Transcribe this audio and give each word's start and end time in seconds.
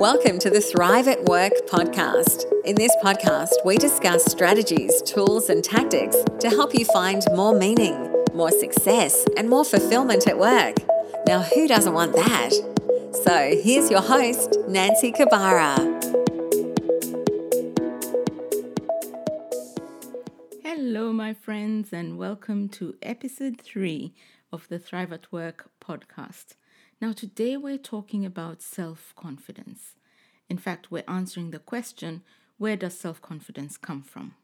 Welcome 0.00 0.38
to 0.38 0.48
the 0.48 0.62
Thrive 0.62 1.08
at 1.08 1.24
Work 1.24 1.52
podcast. 1.68 2.50
In 2.64 2.74
this 2.74 2.90
podcast, 3.04 3.50
we 3.66 3.76
discuss 3.76 4.24
strategies, 4.24 5.02
tools, 5.02 5.50
and 5.50 5.62
tactics 5.62 6.16
to 6.38 6.48
help 6.48 6.72
you 6.72 6.86
find 6.86 7.22
more 7.34 7.54
meaning, 7.54 8.10
more 8.32 8.50
success, 8.50 9.26
and 9.36 9.46
more 9.46 9.62
fulfillment 9.62 10.26
at 10.26 10.38
work. 10.38 10.76
Now, 11.26 11.42
who 11.42 11.68
doesn't 11.68 11.92
want 11.92 12.14
that? 12.14 12.50
So, 13.12 13.60
here's 13.62 13.90
your 13.90 14.00
host, 14.00 14.56
Nancy 14.66 15.12
Kabara. 15.12 15.76
Hello, 20.62 21.12
my 21.12 21.34
friends, 21.34 21.92
and 21.92 22.16
welcome 22.16 22.70
to 22.70 22.94
episode 23.02 23.60
three 23.60 24.14
of 24.50 24.66
the 24.68 24.78
Thrive 24.78 25.12
at 25.12 25.30
Work 25.30 25.68
podcast. 25.78 26.54
Now, 27.00 27.12
today 27.12 27.56
we're 27.56 27.78
talking 27.78 28.26
about 28.26 28.60
self 28.60 29.14
confidence. 29.16 29.94
In 30.50 30.58
fact, 30.58 30.90
we're 30.90 31.04
answering 31.08 31.50
the 31.50 31.58
question 31.58 32.22
where 32.58 32.76
does 32.76 32.98
self 32.98 33.22
confidence 33.22 33.78
come 33.78 34.02
from? 34.02 34.34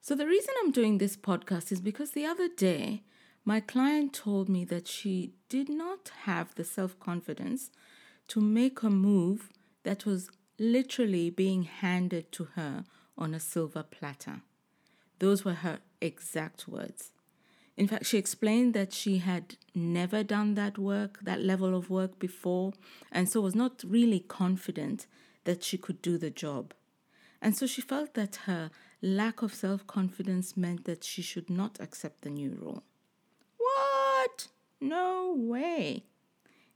So, 0.00 0.14
the 0.14 0.26
reason 0.26 0.54
I'm 0.58 0.70
doing 0.70 0.96
this 0.96 1.14
podcast 1.14 1.70
is 1.70 1.82
because 1.82 2.12
the 2.12 2.24
other 2.24 2.48
day 2.48 3.02
my 3.44 3.60
client 3.60 4.14
told 4.14 4.48
me 4.48 4.64
that 4.64 4.88
she 4.88 5.34
did 5.50 5.68
not 5.68 6.10
have 6.22 6.54
the 6.54 6.64
self 6.64 6.98
confidence 6.98 7.70
to 8.28 8.40
make 8.40 8.82
a 8.82 8.88
move 8.88 9.50
that 9.82 10.06
was 10.06 10.30
literally 10.58 11.28
being 11.28 11.64
handed 11.64 12.32
to 12.32 12.44
her 12.54 12.84
on 13.18 13.34
a 13.34 13.40
silver 13.40 13.82
platter. 13.82 14.40
Those 15.18 15.44
were 15.44 15.54
her 15.54 15.80
exact 16.00 16.66
words. 16.66 17.10
In 17.76 17.86
fact, 17.86 18.06
she 18.06 18.16
explained 18.16 18.72
that 18.74 18.92
she 18.92 19.18
had 19.18 19.56
never 19.74 20.22
done 20.22 20.54
that 20.54 20.78
work, 20.78 21.18
that 21.22 21.42
level 21.42 21.76
of 21.76 21.90
work 21.90 22.18
before, 22.18 22.72
and 23.12 23.28
so 23.28 23.40
was 23.42 23.54
not 23.54 23.84
really 23.86 24.20
confident 24.20 25.06
that 25.44 25.62
she 25.62 25.76
could 25.76 26.00
do 26.00 26.16
the 26.16 26.30
job. 26.30 26.72
And 27.42 27.56
so 27.56 27.66
she 27.66 27.82
felt 27.82 28.14
that 28.14 28.36
her 28.46 28.70
lack 29.02 29.42
of 29.42 29.54
self 29.54 29.86
confidence 29.86 30.56
meant 30.56 30.84
that 30.86 31.04
she 31.04 31.20
should 31.20 31.50
not 31.50 31.78
accept 31.78 32.22
the 32.22 32.30
new 32.30 32.58
role. 32.60 32.82
What? 33.58 34.48
No 34.80 35.34
way. 35.36 36.04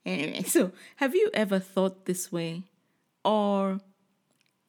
Anyway, 0.05 0.43
so 0.47 0.73
have 0.97 1.15
you 1.15 1.31
ever 1.33 1.59
thought 1.59 2.05
this 2.05 2.31
way? 2.31 2.63
Or 3.25 3.81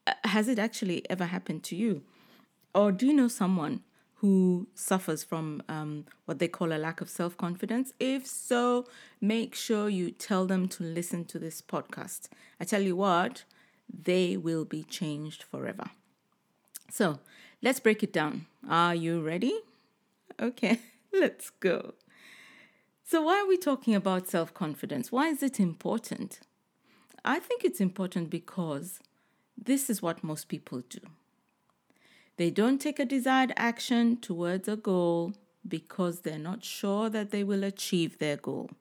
uh, 0.08 0.14
has 0.24 0.48
it 0.48 0.60
actually 0.60 1.10
ever 1.10 1.26
happened 1.26 1.64
to 1.64 1.76
you? 1.76 2.04
Or 2.74 2.92
do 2.94 3.06
you 3.06 3.14
know 3.14 3.28
someone 3.28 3.82
who 4.22 4.68
suffers 4.76 5.24
from 5.24 5.64
um, 5.68 6.06
what 6.26 6.38
they 6.38 6.48
call 6.48 6.72
a 6.72 6.78
lack 6.78 7.02
of 7.02 7.10
self 7.10 7.36
confidence? 7.38 7.92
If 8.00 8.28
so, 8.28 8.86
make 9.20 9.56
sure 9.56 9.90
you 9.90 10.12
tell 10.12 10.46
them 10.46 10.68
to 10.70 10.84
listen 10.84 11.26
to 11.26 11.40
this 11.40 11.60
podcast. 11.60 12.30
I 12.60 12.66
tell 12.66 12.84
you 12.84 12.96
what, 12.96 13.46
they 13.92 14.38
will 14.38 14.64
be 14.64 14.84
changed 14.84 15.42
forever. 15.42 15.90
So 16.92 17.20
let's 17.64 17.80
break 17.80 18.04
it 18.04 18.14
down. 18.14 18.46
Are 18.70 18.94
you 18.94 19.22
ready? 19.22 19.60
Okay, 20.40 20.80
let's 21.12 21.50
go. 21.50 21.96
So, 23.04 23.24
why 23.24 23.40
are 23.40 23.48
we 23.48 23.58
talking 23.58 23.96
about 23.96 24.28
self 24.28 24.54
confidence? 24.54 25.12
Why 25.12 25.30
is 25.30 25.42
it 25.42 25.60
important? 25.60 26.42
I 27.26 27.40
think 27.40 27.64
it's 27.64 27.82
important 27.82 28.30
because 28.30 29.00
this 29.58 29.90
is 29.90 30.00
what 30.00 30.24
most 30.24 30.48
people 30.48 30.84
do. 30.88 31.00
They 32.42 32.50
don't 32.50 32.82
take 32.82 32.98
a 32.98 33.06
desired 33.06 33.54
action 33.56 34.18
towards 34.18 34.68
a 34.68 34.76
goal 34.76 35.34
because 35.68 36.22
they're 36.22 36.40
not 36.40 36.64
sure 36.64 37.08
that 37.08 37.30
they 37.30 37.44
will 37.44 37.64
achieve 37.64 38.18
their 38.18 38.36
goal. 38.36 38.72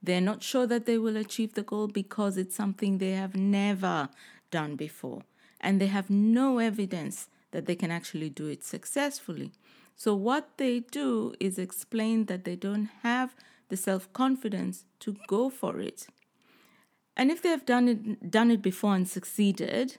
They're 0.00 0.20
not 0.20 0.44
sure 0.44 0.68
that 0.68 0.86
they 0.86 0.98
will 0.98 1.16
achieve 1.16 1.54
the 1.54 1.64
goal 1.64 1.88
because 1.88 2.36
it's 2.36 2.54
something 2.54 2.98
they 2.98 3.10
have 3.10 3.34
never 3.34 4.08
done 4.52 4.76
before 4.76 5.22
and 5.60 5.80
they 5.80 5.88
have 5.88 6.10
no 6.10 6.58
evidence 6.60 7.26
that 7.50 7.66
they 7.66 7.74
can 7.74 7.90
actually 7.90 8.30
do 8.30 8.46
it 8.46 8.62
successfully. 8.62 9.50
So, 9.96 10.14
what 10.14 10.56
they 10.56 10.78
do 10.78 11.34
is 11.40 11.58
explain 11.58 12.26
that 12.26 12.44
they 12.44 12.54
don't 12.54 12.88
have 13.02 13.34
the 13.68 13.76
self 13.76 14.12
confidence 14.12 14.84
to 15.00 15.16
go 15.26 15.50
for 15.50 15.80
it. 15.80 16.06
And 17.16 17.32
if 17.32 17.42
they 17.42 17.48
have 17.48 17.66
done 17.66 17.88
it, 17.88 18.30
done 18.30 18.52
it 18.52 18.62
before 18.62 18.94
and 18.94 19.08
succeeded, 19.08 19.96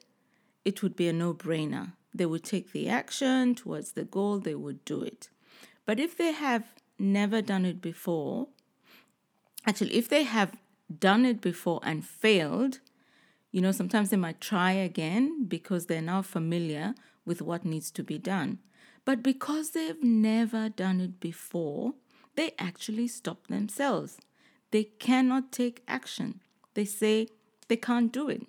it 0.63 0.81
would 0.81 0.95
be 0.95 1.09
a 1.09 1.11
no 1.11 1.33
brainer 1.33 1.91
they 2.13 2.25
would 2.25 2.44
take 2.44 2.72
the 2.72 2.88
action 2.88 3.56
towards 3.56 3.94
the 3.94 4.03
goal, 4.03 4.40
they 4.40 4.56
would 4.56 4.84
do 4.85 5.01
it. 5.01 5.29
But 5.85 6.00
if 6.00 6.18
they 6.18 6.31
have 6.31 6.74
never 7.00 7.41
done 7.41 7.66
it 7.66 7.81
before, 7.81 8.47
actually, 9.68 9.96
if 9.96 10.07
they 10.07 10.23
have 10.23 10.56
done 11.00 11.25
it 11.25 11.41
before 11.41 11.79
and 11.84 12.06
failed, 12.06 12.79
you 13.52 13.62
know, 13.62 13.72
sometimes 13.72 14.09
they 14.09 14.18
might 14.18 14.41
try 14.41 14.72
again 14.72 15.46
because 15.46 15.85
they're 15.85 16.02
now 16.02 16.22
familiar 16.22 16.96
with 17.25 17.41
what 17.41 17.66
needs 17.66 17.91
to 17.91 18.03
be 18.03 18.18
done. 18.18 18.59
But 19.06 19.22
because 19.22 19.72
they've 19.72 20.02
never 20.02 20.69
done 20.69 21.02
it 21.02 21.19
before, 21.19 21.94
they 22.35 22.52
actually 22.57 23.07
stop 23.07 23.47
themselves. 23.47 24.18
They 24.72 24.85
cannot 24.85 25.52
take 25.52 25.84
action. 25.88 26.40
They 26.73 26.85
say 26.85 27.28
they 27.68 27.75
can't 27.75 28.12
do 28.12 28.29
it. 28.29 28.47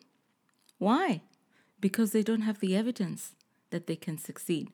Why? 0.79 1.23
Because 1.81 2.13
they 2.13 2.23
don't 2.23 2.43
have 2.43 2.61
the 2.61 2.77
evidence 2.77 3.35
that 3.75 3.89
they 3.89 3.97
can 3.97 4.17
succeed. 4.17 4.69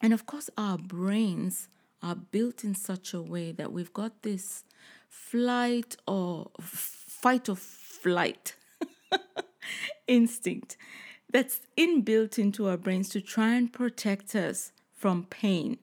And 0.00 0.14
of 0.14 0.24
course, 0.24 0.48
our 0.56 0.78
brains 0.78 1.68
are 2.02 2.14
built 2.14 2.64
in 2.64 2.74
such 2.74 3.12
a 3.12 3.20
way 3.20 3.52
that 3.52 3.72
we've 3.72 3.92
got 3.92 4.22
this 4.22 4.64
flight 5.06 5.94
or 6.08 6.50
fight 6.60 7.46
or 7.50 7.56
flight 7.56 8.54
instinct 10.06 10.78
that's 11.30 11.60
inbuilt 11.76 12.38
into 12.38 12.68
our 12.68 12.78
brains 12.78 13.10
to 13.10 13.20
try 13.20 13.54
and 13.54 13.70
protect 13.70 14.34
us 14.34 14.72
from 14.94 15.24
pain. 15.24 15.76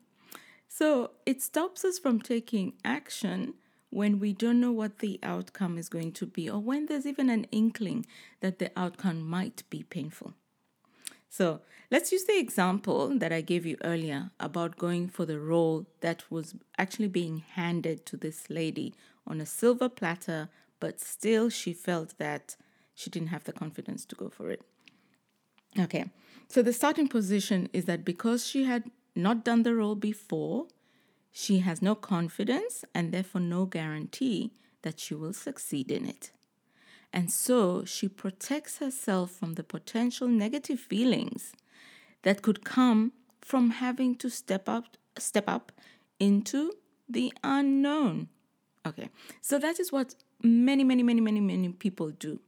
So 0.67 1.11
it 1.27 1.39
stops 1.39 1.85
us 1.85 1.99
from 1.99 2.19
taking 2.19 2.73
action 2.83 3.53
when 3.91 4.17
we 4.17 4.33
don't 4.33 4.59
know 4.59 4.71
what 4.71 4.99
the 4.99 5.19
outcome 5.21 5.77
is 5.77 5.87
going 5.87 6.13
to 6.13 6.25
be, 6.25 6.49
or 6.49 6.59
when 6.59 6.87
there's 6.87 7.05
even 7.05 7.29
an 7.29 7.45
inkling 7.51 8.07
that 8.39 8.57
the 8.57 8.71
outcome 8.75 9.21
might 9.21 9.61
be 9.69 9.83
painful. 9.83 10.33
So 11.31 11.61
let's 11.89 12.11
use 12.11 12.25
the 12.25 12.37
example 12.37 13.17
that 13.17 13.31
I 13.31 13.39
gave 13.39 13.65
you 13.65 13.77
earlier 13.85 14.31
about 14.37 14.77
going 14.77 15.07
for 15.07 15.25
the 15.25 15.39
role 15.39 15.87
that 16.01 16.29
was 16.29 16.55
actually 16.77 17.07
being 17.07 17.37
handed 17.53 18.05
to 18.07 18.17
this 18.17 18.49
lady 18.49 18.93
on 19.25 19.39
a 19.39 19.45
silver 19.45 19.87
platter, 19.87 20.49
but 20.81 20.99
still 20.99 21.49
she 21.49 21.71
felt 21.71 22.17
that 22.17 22.57
she 22.93 23.09
didn't 23.09 23.29
have 23.29 23.45
the 23.45 23.53
confidence 23.53 24.03
to 24.07 24.15
go 24.15 24.27
for 24.27 24.51
it. 24.51 24.61
Okay, 25.79 26.11
so 26.49 26.61
the 26.61 26.73
starting 26.73 27.07
position 27.07 27.69
is 27.71 27.85
that 27.85 28.03
because 28.03 28.45
she 28.45 28.65
had 28.65 28.91
not 29.15 29.45
done 29.45 29.63
the 29.63 29.73
role 29.73 29.95
before, 29.95 30.67
she 31.31 31.59
has 31.59 31.81
no 31.81 31.95
confidence 31.95 32.83
and 32.93 33.13
therefore 33.13 33.39
no 33.39 33.65
guarantee 33.65 34.51
that 34.81 34.99
she 34.99 35.15
will 35.15 35.31
succeed 35.31 35.91
in 35.91 36.05
it. 36.05 36.31
And 37.13 37.31
so 37.31 37.83
she 37.83 38.07
protects 38.07 38.77
herself 38.77 39.31
from 39.31 39.55
the 39.55 39.63
potential 39.63 40.27
negative 40.27 40.79
feelings 40.79 41.53
that 42.23 42.41
could 42.41 42.63
come 42.63 43.11
from 43.41 43.71
having 43.71 44.15
to 44.15 44.29
step 44.29 44.69
up 44.69 44.97
step 45.17 45.43
up 45.47 45.71
into 46.19 46.71
the 47.09 47.33
unknown. 47.43 48.29
Okay. 48.85 49.09
So 49.41 49.59
that 49.59 49.79
is 49.79 49.91
what 49.91 50.15
many 50.41 50.83
many 50.83 51.03
many 51.03 51.21
many 51.21 51.41
many 51.41 51.69
people 51.69 52.11
do. 52.11 52.39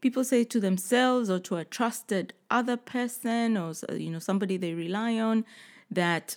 People 0.00 0.24
say 0.24 0.42
to 0.44 0.58
themselves 0.58 1.28
or 1.30 1.38
to 1.40 1.56
a 1.56 1.64
trusted 1.64 2.32
other 2.50 2.76
person 2.76 3.56
or 3.56 3.72
you 3.92 4.10
know 4.10 4.18
somebody 4.18 4.56
they 4.56 4.74
rely 4.74 5.18
on 5.18 5.44
that 5.90 6.36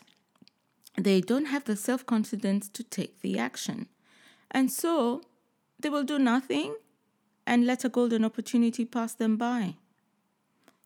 they 0.97 1.21
don't 1.21 1.45
have 1.45 1.65
the 1.65 1.75
self-confidence 1.75 2.69
to 2.69 2.83
take 2.83 3.21
the 3.21 3.39
action. 3.39 3.87
And 4.51 4.71
so 4.71 5.21
they 5.79 5.89
will 5.89 6.03
do 6.03 6.19
nothing 6.19 6.75
and 7.45 7.65
let 7.65 7.85
a 7.85 7.89
golden 7.89 8.25
opportunity 8.25 8.85
pass 8.85 9.13
them 9.13 9.37
by. 9.37 9.75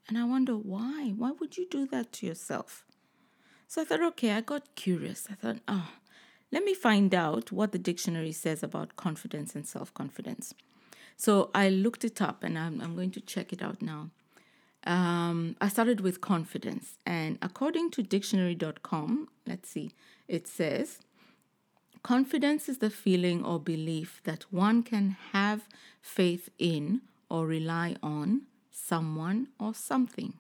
And 0.08 0.18
I 0.18 0.26
wonder 0.26 0.54
why? 0.54 1.14
Why 1.16 1.32
would 1.32 1.58
you 1.58 1.68
do 1.70 1.86
that 1.88 2.12
to 2.14 2.26
yourself? 2.26 2.86
So 3.68 3.82
I 3.82 3.86
thought, 3.86 4.02
okay, 4.02 4.32
I 4.32 4.42
got 4.42 4.76
curious. 4.76 5.28
I 5.30 5.36
thought, 5.36 5.58
oh, 5.68 5.90
let 6.52 6.64
me 6.64 6.74
find 6.74 7.14
out 7.14 7.52
what 7.52 7.72
the 7.72 7.78
dictionary 7.78 8.32
says 8.32 8.64
about 8.64 8.96
confidence 8.96 9.54
and 9.54 9.68
self 9.68 9.94
confidence. 9.94 10.54
So 11.16 11.52
I 11.54 11.70
looked 11.70 12.04
it 12.04 12.22
up 12.22 12.44
and 12.44 12.58
I'm, 12.58 12.82
I'm 12.82 12.96
going 12.96 13.12
to 13.12 13.22
check 13.22 13.54
it 13.54 13.62
out 13.62 13.82
now. 13.82 14.10
Um, 14.86 15.58
I 15.60 15.68
started 15.68 16.00
with 16.00 16.22
confidence, 16.22 16.94
and 17.06 17.38
according 17.42 17.92
to 17.92 18.02
dictionary.com, 18.02 19.28
let's 19.46 19.70
see, 19.70 19.92
it 20.30 20.48
says 20.48 21.00
Confidence 22.04 22.70
is 22.70 22.78
the 22.78 22.90
feeling 22.90 23.44
or 23.46 23.60
belief 23.60 24.22
that 24.24 24.44
one 24.52 24.84
can 24.84 25.18
have 25.32 25.68
faith 26.02 26.50
in 26.58 27.02
or 27.30 27.46
rely 27.46 27.96
on 28.02 28.44
someone 28.72 29.48
or 29.60 29.74
something. 29.74 30.34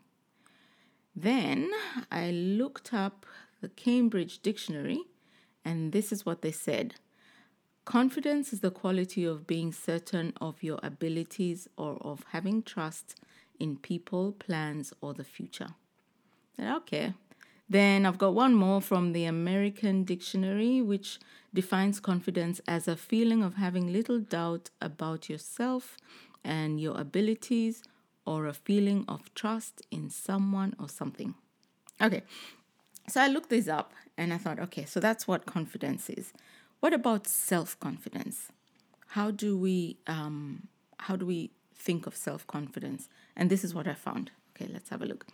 Then 1.15 1.69
I 2.11 2.31
looked 2.31 2.94
up 2.94 3.25
the 3.61 3.69
Cambridge 3.69 4.41
Dictionary, 4.41 5.01
and 5.65 5.91
this 5.91 6.11
is 6.11 6.25
what 6.25 6.41
they 6.41 6.51
said 6.51 6.95
Confidence 7.89 8.53
is 8.53 8.59
the 8.59 8.69
quality 8.69 9.25
of 9.25 9.47
being 9.47 9.71
certain 9.71 10.33
of 10.39 10.61
your 10.61 10.79
abilities 10.83 11.67
or 11.75 11.97
of 12.01 12.23
having 12.29 12.61
trust 12.61 13.19
in 13.59 13.77
people, 13.77 14.31
plans, 14.33 14.94
or 15.01 15.15
the 15.15 15.23
future. 15.23 15.69
Okay. 16.59 17.13
Then 17.69 18.06
I've 18.06 18.18
got 18.18 18.33
one 18.33 18.56
more 18.56 18.81
from 18.81 19.13
the 19.13 19.25
American 19.25 20.04
Dictionary, 20.04 20.81
which 20.81 21.19
defines 21.54 22.00
confidence 22.00 22.60
as 22.68 22.88
a 22.88 22.95
feeling 22.95 23.44
of 23.44 23.56
having 23.56 23.94
little 23.94 24.19
doubt 24.19 24.71
about 24.81 25.30
yourself 25.30 25.98
and 26.44 26.80
your 26.81 27.00
abilities 27.00 27.83
or 28.25 28.48
a 28.48 28.54
feeling 28.54 29.06
of 29.07 29.33
trust 29.36 29.81
in 29.92 30.10
someone 30.10 30.75
or 30.80 30.89
something. 30.89 31.36
Okay, 32.01 32.24
so 33.07 33.21
I 33.21 33.27
looked 33.27 33.50
this 33.50 33.68
up 33.68 33.94
and 34.18 34.33
I 34.33 34.38
thought, 34.38 34.60
okay, 34.60 34.86
so 34.86 35.00
that's 35.00 35.27
what 35.27 35.45
confidence 35.45 36.10
is. 36.10 36.33
What 36.80 36.94
about 36.94 37.27
self 37.27 37.80
confidence? 37.80 38.51
How 39.07 39.31
do 39.31 39.57
we 39.57 39.98
um, 40.07 40.68
how 40.98 41.16
do 41.16 41.25
we 41.25 41.51
think 41.75 42.07
of 42.07 42.16
self 42.16 42.48
confidence? 42.48 43.10
And 43.36 43.50
this 43.50 43.63
is 43.63 43.74
what 43.74 43.88
I 43.88 43.94
found. 43.94 44.31
Okay, 44.56 44.71
let's 44.71 44.89
have 44.89 45.01
a 45.01 45.06
look. 45.06 45.25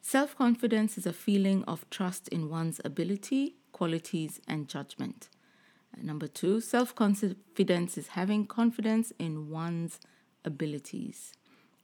Self 0.00 0.36
confidence 0.36 0.96
is 0.96 1.06
a 1.06 1.12
feeling 1.12 1.64
of 1.64 1.88
trust 1.90 2.28
in 2.28 2.48
one's 2.48 2.80
ability, 2.84 3.56
qualities, 3.72 4.40
and 4.48 4.68
judgment. 4.68 5.28
Number 6.00 6.26
two, 6.26 6.60
self 6.60 6.94
confidence 6.94 7.98
is 7.98 8.08
having 8.08 8.46
confidence 8.46 9.12
in 9.18 9.50
one's 9.50 9.98
abilities. 10.44 11.32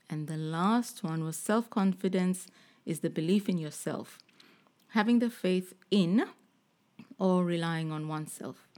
And 0.09 0.29
the 0.29 0.37
last 0.37 1.03
one 1.03 1.25
was 1.25 1.37
self 1.37 1.69
confidence 1.71 2.47
is 2.87 3.01
the 3.01 3.11
belief 3.11 3.49
in 3.49 3.59
yourself, 3.59 4.19
having 4.89 5.19
the 5.19 5.31
faith 5.31 5.75
in 5.91 6.25
or 7.19 7.45
relying 7.45 7.91
on 7.91 8.09
oneself. 8.09 8.69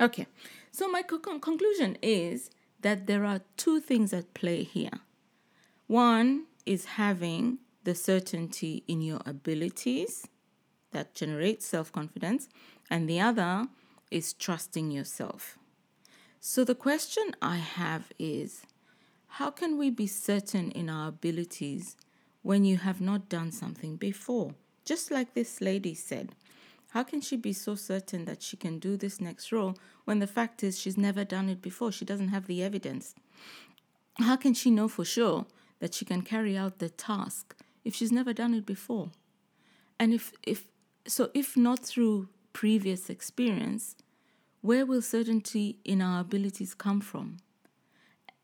Okay, 0.00 0.26
so 0.70 0.88
my 0.88 1.02
co- 1.02 1.18
conclusion 1.18 1.96
is 2.02 2.50
that 2.80 3.06
there 3.06 3.24
are 3.24 3.40
two 3.56 3.80
things 3.80 4.12
at 4.12 4.34
play 4.34 4.62
here. 4.62 5.00
One 5.86 6.44
is 6.66 6.84
having 6.84 7.58
the 7.86 7.94
certainty 7.94 8.82
in 8.88 9.00
your 9.00 9.20
abilities 9.24 10.26
that 10.90 11.14
generates 11.14 11.64
self 11.64 11.92
confidence, 11.92 12.48
and 12.90 13.08
the 13.08 13.20
other 13.20 13.68
is 14.10 14.32
trusting 14.32 14.90
yourself. 14.90 15.56
So 16.40 16.64
the 16.64 16.74
question 16.74 17.36
I 17.40 17.58
have 17.58 18.12
is 18.18 18.66
how 19.38 19.52
can 19.52 19.78
we 19.78 19.88
be 19.90 20.08
certain 20.08 20.72
in 20.72 20.90
our 20.90 21.08
abilities 21.08 21.96
when 22.42 22.64
you 22.64 22.78
have 22.78 23.00
not 23.00 23.28
done 23.28 23.52
something 23.52 23.94
before? 23.94 24.54
Just 24.84 25.12
like 25.12 25.34
this 25.34 25.60
lady 25.60 25.94
said. 25.94 26.34
How 26.90 27.04
can 27.04 27.20
she 27.20 27.36
be 27.36 27.52
so 27.52 27.76
certain 27.76 28.24
that 28.24 28.42
she 28.42 28.56
can 28.56 28.80
do 28.80 28.96
this 28.96 29.20
next 29.20 29.52
role 29.52 29.76
when 30.06 30.18
the 30.18 30.26
fact 30.26 30.64
is 30.64 30.80
she's 30.80 30.96
never 30.96 31.24
done 31.24 31.48
it 31.48 31.62
before? 31.62 31.92
She 31.92 32.04
doesn't 32.04 32.28
have 32.28 32.46
the 32.48 32.64
evidence. 32.64 33.14
How 34.18 34.34
can 34.34 34.54
she 34.54 34.72
know 34.72 34.88
for 34.88 35.04
sure 35.04 35.46
that 35.78 35.94
she 35.94 36.04
can 36.04 36.22
carry 36.22 36.56
out 36.56 36.78
the 36.78 36.88
task 36.88 37.54
if 37.86 37.94
she's 37.94 38.12
never 38.12 38.32
done 38.32 38.52
it 38.52 38.66
before? 38.66 39.12
And 39.98 40.12
if, 40.12 40.32
if 40.42 40.64
so, 41.06 41.30
if 41.32 41.56
not 41.56 41.78
through 41.78 42.28
previous 42.52 43.08
experience, 43.08 43.96
where 44.60 44.84
will 44.84 45.00
certainty 45.00 45.78
in 45.84 46.02
our 46.02 46.20
abilities 46.20 46.74
come 46.74 47.00
from? 47.00 47.38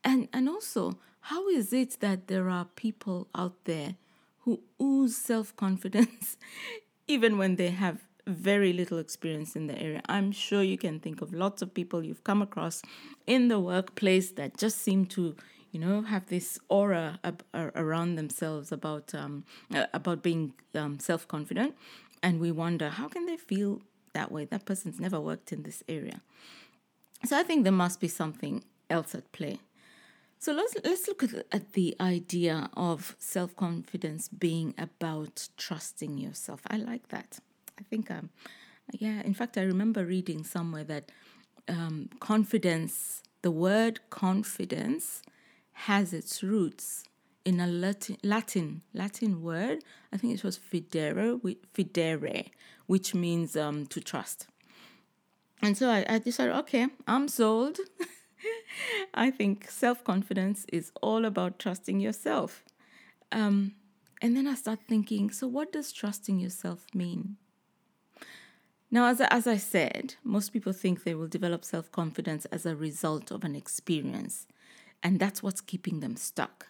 And, 0.05 0.29
and 0.33 0.49
also, 0.49 0.99
how 1.23 1.49
is 1.49 1.73
it 1.73 1.99
that 2.01 2.29
there 2.29 2.49
are 2.49 2.67
people 2.77 3.29
out 3.35 3.65
there 3.65 3.97
who 4.41 4.61
ooze 4.81 5.17
self 5.17 5.55
confidence 5.57 6.37
even 7.09 7.39
when 7.39 7.57
they 7.57 7.71
have 7.71 7.99
very 8.27 8.73
little 8.73 8.99
experience 8.99 9.57
in 9.57 9.67
the 9.67 9.81
area? 9.81 10.03
I'm 10.09 10.31
sure 10.31 10.63
you 10.63 10.79
can 10.79 11.01
think 11.01 11.21
of 11.21 11.33
lots 11.33 11.63
of 11.63 11.75
people 11.75 12.05
you've 12.05 12.25
come 12.25 12.43
across 12.43 12.83
in 13.27 13.49
the 13.49 13.59
workplace 13.59 14.31
that 14.33 14.57
just 14.57 14.79
seem 14.79 15.07
to 15.07 15.35
you 15.73 15.81
know 15.81 16.03
have 16.03 16.27
this 16.27 16.59
aura 16.69 17.19
ab- 17.25 17.45
around 17.55 18.15
themselves 18.15 18.71
about 18.71 19.15
um, 19.15 19.45
uh, 19.75 19.87
about 19.93 20.23
being 20.23 20.53
um, 20.75 20.99
self 21.01 21.27
confident 21.27 21.75
and 22.23 22.39
we 22.39 22.53
wonder 22.53 22.89
how 22.91 23.09
can 23.09 23.27
they 23.27 23.37
feel 23.37 23.83
that 24.13 24.31
way 24.31 24.45
that 24.45 24.65
person's 24.65 25.01
never 25.01 25.19
worked 25.21 25.53
in 25.53 25.63
this 25.65 25.83
area 25.89 26.21
so 27.25 27.37
i 27.37 27.43
think 27.43 27.65
there 27.65 27.73
must 27.73 27.99
be 28.01 28.09
something 28.09 28.63
else 28.91 29.15
at 29.15 29.31
play 29.33 29.59
so 30.43 30.53
let's 30.53 30.75
let's 30.83 31.07
look 31.07 31.23
at, 31.23 31.47
at 31.53 31.75
the 31.75 31.95
idea 32.01 32.69
of 32.77 33.15
self 33.21 33.55
confidence 33.55 34.27
being 34.27 34.75
about 34.77 35.49
trusting 35.57 36.19
yourself. 36.19 36.63
I 36.67 36.79
like 36.79 37.11
that. 37.11 37.39
I 37.79 37.85
think 37.85 38.11
um, 38.11 38.31
yeah. 38.91 39.23
In 39.23 39.35
fact, 39.35 39.57
I 39.57 39.63
remember 39.63 40.05
reading 40.05 40.43
somewhere 40.43 40.83
that 40.83 41.13
um, 41.69 42.09
confidence, 42.19 43.23
the 43.43 43.53
word 43.53 44.01
confidence, 44.11 45.23
has 45.73 46.13
its 46.13 46.43
roots 46.43 47.05
in 47.45 47.61
a 47.61 47.67
Latin 47.67 48.17
Latin 48.23 48.83
Latin 48.95 49.43
word. 49.43 49.83
I 50.13 50.17
think 50.17 50.35
it 50.35 50.45
was 50.45 50.59
fidere, 50.59 51.41
fidere, 51.75 52.51
which 52.87 53.15
means 53.15 53.57
um, 53.57 53.87
to 53.87 54.01
trust. 54.01 54.47
And 55.61 55.77
so 55.79 55.89
I, 55.89 56.05
I 56.09 56.19
decided, 56.19 56.55
okay, 56.57 56.89
I'm 57.07 57.29
sold. 57.29 57.79
I 59.15 59.31
think 59.31 59.71
self 59.71 60.03
confidence 60.05 60.67
is 60.73 60.91
all 61.01 61.25
about 61.25 61.59
trusting 61.59 62.01
yourself. 62.01 62.65
Um, 63.31 63.75
and 64.21 64.37
then 64.37 64.47
I 64.47 64.55
start 64.55 64.81
thinking, 64.89 65.31
so 65.31 65.47
what 65.47 65.73
does 65.73 65.93
trusting 65.93 66.39
yourself 66.39 66.87
mean? 66.95 67.37
Now, 68.91 69.07
as, 69.07 69.21
as 69.23 69.47
I 69.47 69.57
said, 69.57 70.17
most 70.23 70.53
people 70.53 70.73
think 70.73 71.03
they 71.03 71.15
will 71.15 71.27
develop 71.27 71.65
self 71.65 71.91
confidence 71.91 72.45
as 72.47 72.67
a 72.67 72.77
result 72.77 73.31
of 73.31 73.43
an 73.43 73.57
experience, 73.57 74.47
and 75.03 75.19
that's 75.19 75.43
what's 75.43 75.61
keeping 75.61 76.01
them 76.01 76.17
stuck. 76.17 76.69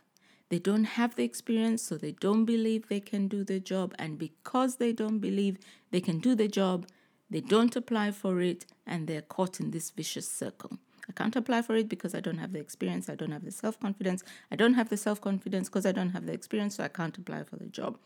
They 0.48 0.58
don't 0.58 0.84
have 0.84 1.16
the 1.16 1.24
experience, 1.24 1.82
so 1.82 1.96
they 1.96 2.12
don't 2.12 2.44
believe 2.44 2.88
they 2.88 3.00
can 3.00 3.26
do 3.26 3.42
the 3.42 3.58
job, 3.58 3.94
and 3.98 4.18
because 4.18 4.76
they 4.76 4.92
don't 4.92 5.18
believe 5.18 5.58
they 5.90 6.00
can 6.00 6.18
do 6.18 6.34
the 6.34 6.48
job, 6.48 6.86
they 7.30 7.40
don't 7.40 7.74
apply 7.74 8.10
for 8.10 8.40
it, 8.40 8.66
and 8.86 9.06
they're 9.06 9.22
caught 9.22 9.60
in 9.60 9.70
this 9.70 9.90
vicious 9.90 10.28
circle. 10.28 10.78
I 11.08 11.12
can't 11.12 11.34
apply 11.34 11.62
for 11.62 11.74
it 11.74 11.88
because 11.88 12.14
I 12.14 12.20
don't 12.20 12.38
have 12.38 12.52
the 12.52 12.60
experience. 12.60 13.08
I 13.08 13.14
don't 13.14 13.32
have 13.32 13.44
the 13.44 13.50
self 13.50 13.80
confidence. 13.80 14.22
I 14.50 14.56
don't 14.56 14.74
have 14.74 14.88
the 14.88 14.96
self 14.96 15.20
confidence 15.20 15.68
because 15.68 15.86
I 15.86 15.92
don't 15.92 16.10
have 16.10 16.26
the 16.26 16.32
experience, 16.32 16.76
so 16.76 16.84
I 16.84 16.88
can't 16.88 17.16
apply 17.16 17.44
for 17.44 17.56
the 17.56 17.66
job. 17.66 17.98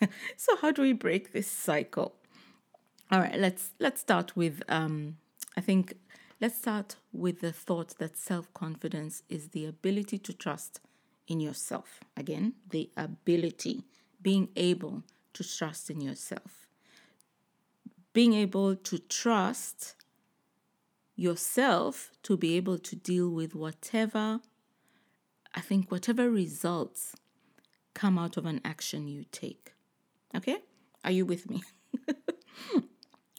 so 0.36 0.56
how 0.56 0.70
do 0.70 0.82
we 0.82 0.92
break 0.92 1.32
this 1.32 1.50
cycle? 1.50 2.14
All 3.10 3.20
right, 3.20 3.38
let's 3.38 3.70
let's 3.80 4.00
start 4.00 4.36
with 4.36 4.62
um, 4.68 5.16
I 5.56 5.60
think 5.60 5.94
let's 6.44 6.58
start 6.58 6.96
with 7.10 7.40
the 7.40 7.50
thought 7.50 7.96
that 7.96 8.18
self 8.18 8.52
confidence 8.52 9.22
is 9.30 9.48
the 9.48 9.64
ability 9.64 10.18
to 10.18 10.30
trust 10.30 10.78
in 11.26 11.40
yourself. 11.40 12.00
Again, 12.18 12.52
the 12.68 12.90
ability, 12.98 13.84
being 14.20 14.50
able 14.54 15.04
to 15.32 15.42
trust 15.42 15.88
in 15.88 16.02
yourself, 16.02 16.66
being 18.12 18.34
able 18.34 18.76
to 18.76 18.98
trust 18.98 19.94
yourself 21.16 22.10
to 22.24 22.36
be 22.36 22.58
able 22.58 22.76
to 22.76 22.94
deal 22.94 23.30
with 23.30 23.54
whatever, 23.54 24.40
I 25.54 25.62
think, 25.62 25.90
whatever 25.90 26.28
results 26.28 27.16
come 27.94 28.18
out 28.18 28.36
of 28.36 28.44
an 28.44 28.60
action 28.66 29.08
you 29.08 29.24
take. 29.32 29.72
Okay? 30.36 30.58
Are 31.02 31.10
you 31.10 31.24
with 31.24 31.48
me? 31.48 31.62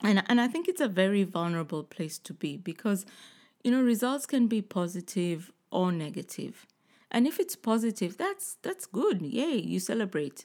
and, 0.06 0.22
and 0.28 0.40
I 0.40 0.48
think 0.48 0.68
it's 0.68 0.80
a 0.80 0.88
very 0.88 1.24
vulnerable 1.24 1.82
place 1.82 2.18
to 2.20 2.32
be 2.32 2.56
because, 2.56 3.04
you 3.64 3.70
know, 3.70 3.82
results 3.82 4.26
can 4.26 4.46
be 4.46 4.62
positive 4.62 5.52
or 5.70 5.90
negative. 5.90 6.66
And 7.10 7.26
if 7.26 7.40
it's 7.40 7.56
positive, 7.56 8.16
that's 8.16 8.56
that's 8.62 8.86
good. 8.86 9.22
Yay, 9.22 9.56
you 9.56 9.80
celebrate. 9.80 10.44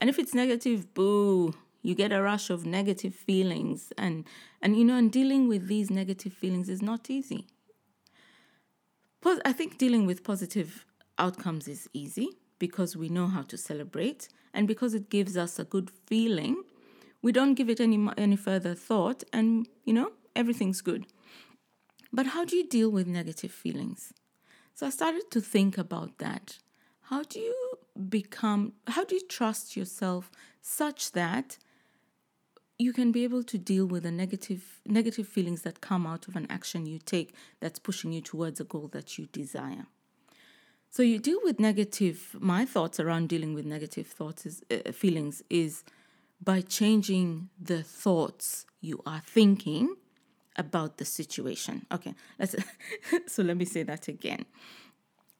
And 0.00 0.10
if 0.10 0.18
it's 0.18 0.34
negative, 0.34 0.92
boo, 0.94 1.54
you 1.84 1.94
get 1.94 2.12
a 2.12 2.22
rush 2.22 2.48
of 2.50 2.64
negative 2.64 3.14
feelings 3.14 3.92
and 3.96 4.24
and 4.60 4.76
you 4.76 4.84
know 4.84 4.96
and 4.96 5.12
dealing 5.12 5.46
with 5.48 5.68
these 5.68 5.90
negative 5.90 6.32
feelings 6.32 6.68
is 6.68 6.82
not 6.82 7.10
easy 7.10 7.46
i 9.44 9.52
think 9.52 9.78
dealing 9.78 10.06
with 10.06 10.24
positive 10.24 10.86
outcomes 11.18 11.68
is 11.68 11.88
easy 11.92 12.30
because 12.58 12.96
we 12.96 13.08
know 13.08 13.26
how 13.26 13.42
to 13.42 13.56
celebrate 13.56 14.28
and 14.52 14.66
because 14.66 14.94
it 14.94 15.10
gives 15.10 15.36
us 15.36 15.58
a 15.58 15.64
good 15.64 15.90
feeling 16.06 16.63
we 17.24 17.32
don't 17.32 17.54
give 17.54 17.70
it 17.70 17.80
any 17.80 17.98
any 18.18 18.36
further 18.36 18.74
thought 18.74 19.24
and 19.32 19.66
you 19.86 19.94
know 19.98 20.10
everything's 20.36 20.82
good. 20.82 21.06
But 22.12 22.26
how 22.34 22.44
do 22.44 22.54
you 22.54 22.66
deal 22.68 22.90
with 22.90 23.06
negative 23.06 23.50
feelings? 23.50 24.12
So 24.74 24.86
i 24.86 24.90
started 24.90 25.30
to 25.30 25.40
think 25.40 25.78
about 25.78 26.18
that. 26.18 26.58
How 27.10 27.22
do 27.22 27.40
you 27.40 27.58
become 28.08 28.74
how 28.94 29.04
do 29.06 29.14
you 29.14 29.26
trust 29.38 29.74
yourself 29.78 30.30
such 30.60 31.12
that 31.12 31.56
you 32.78 32.92
can 32.92 33.10
be 33.16 33.24
able 33.24 33.44
to 33.52 33.56
deal 33.56 33.86
with 33.86 34.02
the 34.02 34.14
negative 34.22 34.62
negative 35.00 35.26
feelings 35.26 35.62
that 35.62 35.80
come 35.80 36.06
out 36.12 36.28
of 36.28 36.36
an 36.36 36.46
action 36.58 36.84
you 36.84 36.98
take 37.14 37.34
that's 37.60 37.78
pushing 37.88 38.12
you 38.12 38.20
towards 38.20 38.60
a 38.60 38.64
goal 38.72 38.88
that 38.96 39.16
you 39.16 39.24
desire? 39.40 39.86
So 40.90 41.02
you 41.02 41.18
deal 41.18 41.40
with 41.42 41.58
negative 41.58 42.36
my 42.38 42.62
thoughts 42.66 43.00
around 43.00 43.30
dealing 43.34 43.54
with 43.54 43.64
negative 43.76 44.08
thoughts 44.18 44.44
is 44.44 44.56
uh, 44.70 44.92
feelings 44.92 45.42
is 45.48 45.84
by 46.42 46.60
changing 46.60 47.48
the 47.60 47.82
thoughts 47.82 48.66
you 48.80 49.00
are 49.06 49.22
thinking 49.24 49.96
about 50.56 50.98
the 50.98 51.04
situation. 51.04 51.86
Okay, 51.92 52.14
let's 52.38 52.54
so 53.26 53.42
let 53.42 53.56
me 53.56 53.64
say 53.64 53.82
that 53.82 54.08
again. 54.08 54.44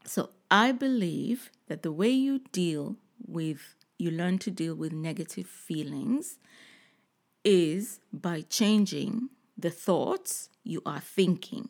So 0.05 0.31
I 0.51 0.73
believe 0.73 1.51
that 1.69 1.83
the 1.83 1.93
way 1.93 2.11
you 2.11 2.41
deal 2.53 2.97
with 3.27 3.77
you 3.99 4.11
learn 4.11 4.39
to 4.39 4.51
deal 4.51 4.75
with 4.75 4.93
negative 4.93 5.47
feelings 5.47 6.39
is 7.45 8.01
by 8.13 8.43
changing 8.43 9.29
the 9.57 9.71
thoughts 9.71 10.49
you 10.65 10.83
are 10.85 11.01
thinking 11.01 11.69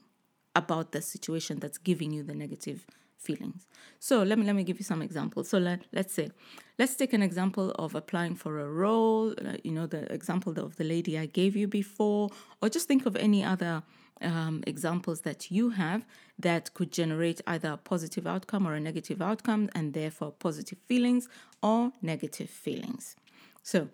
about 0.57 0.93
the 0.93 1.03
situation 1.03 1.59
that's 1.59 1.79
giving 1.79 2.13
you 2.13 2.23
the 2.23 2.35
negative 2.35 2.87
feelings. 3.19 3.67
So 3.99 4.23
let 4.23 4.39
me 4.39 4.45
let 4.45 4.55
me 4.55 4.65
give 4.65 4.79
you 4.79 4.85
some 4.85 5.03
examples. 5.03 5.49
So 5.49 5.59
let 5.59 5.87
let's 5.93 6.13
say, 6.13 6.31
let's 6.79 6.95
take 6.95 7.13
an 7.13 7.23
example 7.23 7.71
of 7.73 7.95
applying 7.95 8.35
for 8.35 8.61
a 8.61 8.69
role. 8.69 9.35
You 9.63 9.73
know, 9.73 9.87
the 9.87 10.13
example 10.13 10.59
of 10.59 10.77
the 10.77 10.85
lady 10.85 11.19
I 11.19 11.27
gave 11.27 11.57
you 11.57 11.67
before, 11.67 12.31
or 12.61 12.69
just 12.69 12.89
think 12.89 13.07
of 13.07 13.17
any 13.17 13.45
other 13.45 13.83
um, 14.21 14.63
examples 14.67 15.23
that 15.23 15.51
you 15.51 15.71
have 15.71 16.07
that 16.39 16.75
could 16.75 16.93
generate 16.93 17.41
either 17.47 17.73
a 17.73 17.77
positive 17.77 18.27
outcome 18.27 18.67
or 18.67 18.75
a 18.75 18.81
negative 18.81 19.23
outcome, 19.23 19.71
and 19.75 19.95
therefore 19.95 20.33
positive 20.33 20.79
feelings 20.87 21.29
or 21.63 21.93
negative 22.03 22.51
feelings. 22.51 23.17
So 23.63 23.89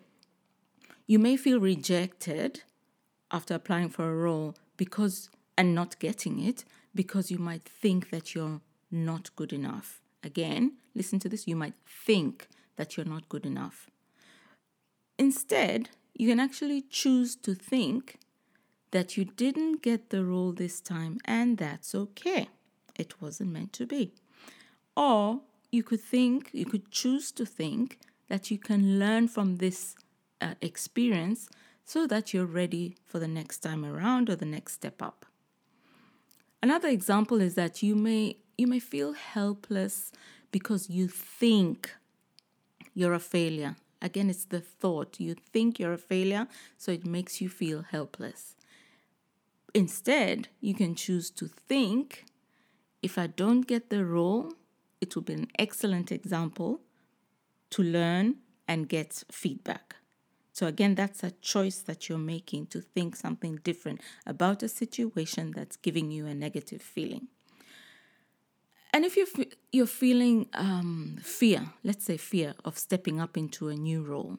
you 1.07 1.19
may 1.19 1.37
feel 1.37 1.59
rejected 1.59 2.63
after 3.31 3.53
applying 3.53 3.89
for 3.89 4.11
a 4.11 4.15
role 4.15 4.55
because 4.77 5.29
and 5.57 5.75
not 5.75 5.99
getting 5.99 6.43
it 6.43 6.65
because 6.95 7.31
you 7.31 7.37
might 7.37 7.63
think 7.63 8.09
that 8.09 8.33
you're 8.33 8.61
not 8.91 9.35
good 9.35 9.53
enough. 9.53 10.01
Again, 10.23 10.73
listen 10.93 11.19
to 11.19 11.29
this. 11.29 11.47
You 11.47 11.55
might 11.55 11.73
think 11.85 12.47
that 12.75 12.95
you're 12.95 13.05
not 13.05 13.29
good 13.29 13.45
enough. 13.45 13.89
Instead, 15.17 15.89
you 16.13 16.27
can 16.27 16.39
actually 16.39 16.81
choose 16.81 17.35
to 17.37 17.53
think 17.53 18.17
that 18.91 19.17
you 19.17 19.25
didn't 19.25 19.81
get 19.81 20.09
the 20.09 20.23
role 20.25 20.51
this 20.51 20.81
time 20.81 21.19
and 21.25 21.57
that's 21.57 21.95
okay. 21.95 22.49
It 22.97 23.21
wasn't 23.21 23.51
meant 23.51 23.73
to 23.73 23.85
be. 23.85 24.13
Or 24.95 25.41
you 25.71 25.83
could 25.83 26.01
think, 26.01 26.49
you 26.51 26.65
could 26.65 26.91
choose 26.91 27.31
to 27.33 27.45
think 27.45 27.99
that 28.27 28.51
you 28.51 28.57
can 28.57 28.99
learn 28.99 29.27
from 29.27 29.57
this 29.57 29.95
uh, 30.41 30.55
experience 30.61 31.49
so 31.85 32.05
that 32.07 32.33
you're 32.33 32.45
ready 32.45 32.97
for 33.05 33.19
the 33.19 33.27
next 33.27 33.59
time 33.59 33.85
around 33.85 34.29
or 34.29 34.35
the 34.35 34.45
next 34.45 34.73
step 34.73 35.01
up. 35.01 35.25
Another 36.61 36.89
example 36.89 37.41
is 37.41 37.55
that 37.55 37.81
you 37.81 37.95
may 37.95 38.37
you 38.57 38.67
may 38.67 38.79
feel 38.79 39.13
helpless 39.13 40.11
because 40.51 40.89
you 40.89 41.07
think 41.07 41.91
you're 42.93 43.13
a 43.13 43.19
failure. 43.19 43.75
Again, 44.01 44.29
it's 44.29 44.45
the 44.45 44.61
thought. 44.61 45.19
You 45.19 45.35
think 45.53 45.79
you're 45.79 45.93
a 45.93 45.97
failure, 45.97 46.47
so 46.77 46.91
it 46.91 47.05
makes 47.05 47.39
you 47.39 47.49
feel 47.49 47.83
helpless. 47.83 48.55
Instead, 49.73 50.49
you 50.59 50.73
can 50.73 50.95
choose 50.95 51.29
to 51.31 51.47
think 51.47 52.25
if 53.01 53.17
I 53.17 53.27
don't 53.27 53.61
get 53.61 53.89
the 53.89 54.05
role, 54.05 54.53
it 54.99 55.15
will 55.15 55.23
be 55.23 55.33
an 55.33 55.47
excellent 55.57 56.11
example 56.11 56.81
to 57.71 57.81
learn 57.81 58.35
and 58.67 58.89
get 58.89 59.23
feedback. 59.31 59.95
So, 60.53 60.67
again, 60.67 60.95
that's 60.95 61.23
a 61.23 61.31
choice 61.31 61.79
that 61.79 62.09
you're 62.09 62.17
making 62.17 62.67
to 62.67 62.81
think 62.81 63.15
something 63.15 63.59
different 63.63 64.01
about 64.25 64.61
a 64.61 64.67
situation 64.67 65.51
that's 65.55 65.77
giving 65.77 66.11
you 66.11 66.27
a 66.27 66.35
negative 66.35 66.81
feeling. 66.81 67.27
And 68.93 69.05
if 69.05 69.15
you're, 69.15 69.45
you're 69.71 69.85
feeling 69.87 70.47
um, 70.53 71.17
fear, 71.21 71.69
let's 71.83 72.05
say 72.05 72.17
fear 72.17 72.55
of 72.65 72.77
stepping 72.77 73.21
up 73.21 73.37
into 73.37 73.69
a 73.69 73.75
new 73.75 74.03
role, 74.03 74.37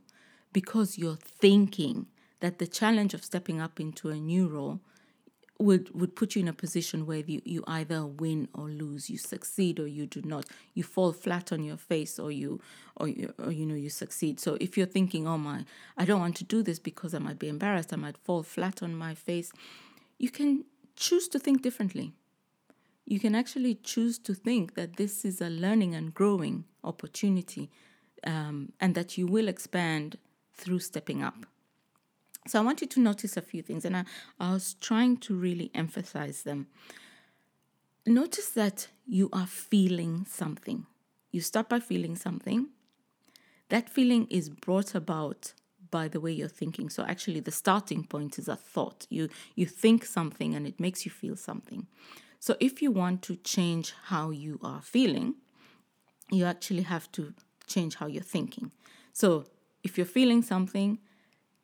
because 0.52 0.98
you're 0.98 1.16
thinking 1.16 2.06
that 2.40 2.58
the 2.58 2.66
challenge 2.66 3.14
of 3.14 3.24
stepping 3.24 3.60
up 3.60 3.80
into 3.80 4.10
a 4.10 4.16
new 4.16 4.48
role 4.48 4.80
would 5.58 5.94
would 5.94 6.16
put 6.16 6.34
you 6.34 6.42
in 6.42 6.48
a 6.48 6.52
position 6.52 7.06
where 7.06 7.18
you, 7.18 7.40
you 7.44 7.62
either 7.66 8.04
win 8.04 8.48
or 8.54 8.68
lose 8.68 9.08
you 9.08 9.16
succeed 9.16 9.78
or 9.78 9.86
you 9.86 10.06
do 10.06 10.20
not 10.22 10.44
you 10.74 10.82
fall 10.82 11.12
flat 11.12 11.52
on 11.52 11.62
your 11.62 11.76
face 11.76 12.18
or 12.18 12.32
you 12.32 12.60
or 12.96 13.06
you, 13.06 13.32
or 13.38 13.52
you 13.52 13.64
know 13.64 13.74
you 13.74 13.90
succeed. 13.90 14.40
So 14.40 14.56
if 14.60 14.76
you're 14.76 14.86
thinking 14.86 15.26
oh 15.26 15.38
my 15.38 15.64
i 15.96 16.04
don't 16.04 16.20
want 16.20 16.36
to 16.36 16.44
do 16.44 16.62
this 16.62 16.78
because 16.78 17.14
i 17.14 17.18
might 17.18 17.38
be 17.38 17.48
embarrassed 17.48 17.92
i 17.92 17.96
might 17.96 18.18
fall 18.18 18.42
flat 18.42 18.82
on 18.82 18.94
my 18.94 19.14
face 19.14 19.52
you 20.18 20.30
can 20.30 20.64
choose 20.96 21.28
to 21.28 21.38
think 21.38 21.62
differently 21.62 22.12
you 23.12 23.20
can 23.20 23.34
actually 23.34 23.74
choose 23.74 24.18
to 24.18 24.32
think 24.34 24.74
that 24.74 24.96
this 24.96 25.24
is 25.24 25.40
a 25.40 25.50
learning 25.50 25.94
and 25.94 26.14
growing 26.14 26.64
opportunity 26.82 27.70
um, 28.24 28.72
and 28.80 28.94
that 28.94 29.18
you 29.18 29.26
will 29.26 29.48
expand 29.48 30.16
through 30.54 30.78
stepping 30.78 31.22
up 31.22 31.46
so 32.46 32.58
I 32.58 32.62
want 32.62 32.80
you 32.80 32.88
to 32.88 33.00
notice 33.00 33.36
a 33.36 33.42
few 33.42 33.62
things, 33.62 33.84
and 33.84 33.96
I, 33.96 34.04
I 34.40 34.52
was 34.52 34.74
trying 34.80 35.18
to 35.18 35.34
really 35.34 35.70
emphasize 35.74 36.42
them. 36.42 36.66
Notice 38.04 38.48
that 38.50 38.88
you 39.06 39.28
are 39.32 39.46
feeling 39.46 40.26
something. 40.28 40.86
You 41.30 41.40
start 41.40 41.68
by 41.68 41.78
feeling 41.78 42.16
something. 42.16 42.68
That 43.68 43.88
feeling 43.88 44.26
is 44.28 44.48
brought 44.48 44.94
about 44.94 45.52
by 45.90 46.08
the 46.08 46.20
way 46.20 46.32
you're 46.32 46.48
thinking. 46.48 46.88
So 46.88 47.04
actually 47.04 47.40
the 47.40 47.52
starting 47.52 48.04
point 48.04 48.38
is 48.38 48.48
a 48.48 48.56
thought. 48.56 49.06
You 49.08 49.28
you 49.54 49.66
think 49.66 50.04
something 50.04 50.54
and 50.54 50.66
it 50.66 50.80
makes 50.80 51.04
you 51.04 51.12
feel 51.12 51.36
something. 51.36 51.86
So 52.42 52.56
if 52.58 52.82
you 52.82 52.90
want 52.90 53.22
to 53.22 53.36
change 53.36 53.94
how 54.06 54.30
you 54.30 54.58
are 54.64 54.82
feeling, 54.82 55.36
you 56.28 56.44
actually 56.44 56.82
have 56.82 57.10
to 57.12 57.34
change 57.68 57.94
how 57.94 58.08
you're 58.08 58.24
thinking. 58.24 58.72
So 59.12 59.44
if 59.84 59.96
you're 59.96 60.04
feeling 60.18 60.42
something, 60.42 60.98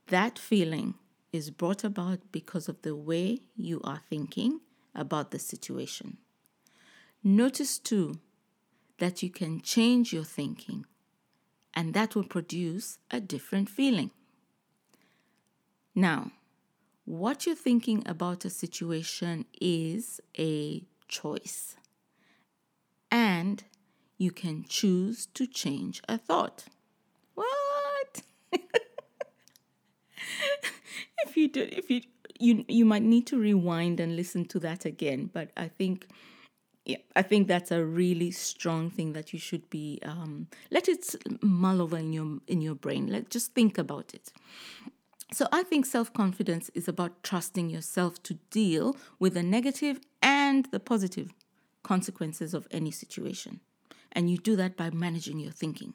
that 0.06 0.38
feeling 0.38 0.94
is 1.32 1.50
brought 1.50 1.82
about 1.82 2.20
because 2.30 2.68
of 2.68 2.80
the 2.82 2.94
way 2.94 3.40
you 3.56 3.80
are 3.82 4.02
thinking 4.08 4.60
about 4.94 5.32
the 5.32 5.40
situation. 5.40 6.18
Notice 7.24 7.80
too 7.80 8.20
that 8.98 9.20
you 9.20 9.30
can 9.30 9.60
change 9.60 10.12
your 10.12 10.22
thinking 10.22 10.86
and 11.74 11.92
that 11.94 12.14
will 12.14 12.22
produce 12.22 12.98
a 13.10 13.18
different 13.18 13.68
feeling. 13.68 14.12
Now, 15.96 16.30
what 17.08 17.46
you're 17.46 17.56
thinking 17.56 18.02
about 18.04 18.44
a 18.44 18.50
situation 18.50 19.46
is 19.62 20.20
a 20.38 20.84
choice, 21.08 21.74
and 23.10 23.64
you 24.18 24.30
can 24.30 24.66
choose 24.68 25.24
to 25.32 25.46
change 25.46 26.02
a 26.06 26.18
thought. 26.18 26.64
What? 27.34 28.20
if 28.52 28.60
you 31.34 31.48
do, 31.48 31.66
if 31.72 31.90
you 31.90 32.02
you 32.38 32.66
you 32.68 32.84
might 32.84 33.02
need 33.02 33.26
to 33.28 33.38
rewind 33.38 34.00
and 34.00 34.14
listen 34.14 34.44
to 34.44 34.58
that 34.60 34.84
again. 34.84 35.30
But 35.32 35.50
I 35.56 35.68
think, 35.68 36.08
yeah, 36.84 36.98
I 37.16 37.22
think 37.22 37.48
that's 37.48 37.70
a 37.70 37.82
really 37.82 38.32
strong 38.32 38.90
thing 38.90 39.14
that 39.14 39.32
you 39.32 39.38
should 39.38 39.70
be 39.70 39.98
um, 40.02 40.48
let 40.70 40.90
it 40.90 41.14
mull 41.40 41.80
over 41.80 41.96
in 41.96 42.12
your 42.12 42.40
in 42.46 42.60
your 42.60 42.74
brain. 42.74 43.06
Let 43.06 43.30
just 43.30 43.54
think 43.54 43.78
about 43.78 44.12
it. 44.12 44.30
So 45.32 45.46
I 45.52 45.62
think 45.62 45.84
self 45.84 46.12
confidence 46.12 46.70
is 46.74 46.88
about 46.88 47.22
trusting 47.22 47.68
yourself 47.68 48.22
to 48.24 48.34
deal 48.50 48.96
with 49.18 49.34
the 49.34 49.42
negative 49.42 50.00
and 50.22 50.66
the 50.66 50.80
positive 50.80 51.32
consequences 51.82 52.54
of 52.54 52.66
any 52.70 52.90
situation. 52.90 53.60
And 54.12 54.30
you 54.30 54.38
do 54.38 54.56
that 54.56 54.76
by 54.76 54.90
managing 54.90 55.38
your 55.38 55.52
thinking. 55.52 55.92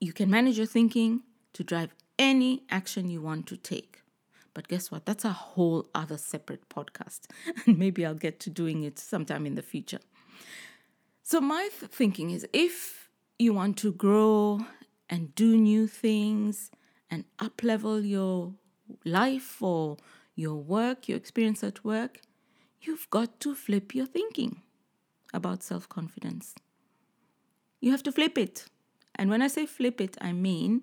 You 0.00 0.12
can 0.12 0.30
manage 0.30 0.56
your 0.56 0.66
thinking 0.66 1.22
to 1.52 1.64
drive 1.64 1.92
any 2.18 2.62
action 2.70 3.10
you 3.10 3.20
want 3.20 3.46
to 3.48 3.56
take. 3.56 4.02
But 4.54 4.68
guess 4.68 4.90
what? 4.90 5.04
That's 5.04 5.24
a 5.24 5.30
whole 5.30 5.88
other 5.94 6.18
separate 6.18 6.68
podcast. 6.68 7.20
And 7.66 7.78
maybe 7.78 8.06
I'll 8.06 8.14
get 8.14 8.40
to 8.40 8.50
doing 8.50 8.82
it 8.84 8.98
sometime 8.98 9.46
in 9.46 9.54
the 9.54 9.62
future. 9.62 10.00
So, 11.22 11.40
my 11.40 11.68
th- 11.78 11.90
thinking 11.90 12.30
is 12.30 12.46
if 12.52 13.10
you 13.38 13.54
want 13.54 13.76
to 13.78 13.92
grow 13.92 14.60
and 15.08 15.34
do 15.34 15.56
new 15.56 15.86
things 15.86 16.70
and 17.10 17.24
up 17.38 17.62
level 17.62 18.00
your 18.00 18.54
life 19.04 19.62
or 19.62 19.96
your 20.34 20.56
work, 20.56 21.08
your 21.08 21.16
experience 21.18 21.62
at 21.64 21.84
work, 21.84 22.20
you've 22.80 23.08
got 23.10 23.40
to 23.40 23.54
flip 23.54 23.94
your 23.94 24.06
thinking 24.06 24.62
about 25.32 25.62
self 25.62 25.88
confidence. 25.88 26.54
You 27.80 27.90
have 27.90 28.02
to 28.04 28.12
flip 28.12 28.36
it. 28.38 28.66
And 29.14 29.30
when 29.30 29.42
I 29.42 29.48
say 29.48 29.66
flip 29.66 30.00
it, 30.00 30.16
I 30.20 30.32
mean 30.32 30.82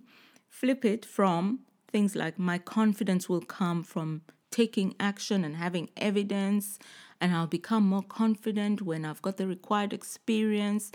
flip 0.50 0.86
it 0.86 1.06
from 1.06 1.60
things 1.88 2.16
like 2.16 2.38
my 2.40 2.58
confidence 2.58 3.30
will 3.30 3.42
come 3.42 3.84
from 3.84 4.22
taking 4.52 4.96
action 5.00 5.44
and 5.44 5.56
having 5.56 5.90
evidence, 5.98 6.80
and 7.20 7.34
I'll 7.34 7.48
become 7.48 7.88
more 7.88 8.02
confident 8.04 8.82
when 8.82 9.06
I've 9.06 9.22
got 9.22 9.38
the 9.38 9.48
required 9.48 9.94
experience. 9.94 10.92